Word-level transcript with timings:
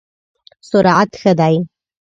سرعت 0.69 1.09
ښه 1.21 1.33
دی؟ 1.39 1.55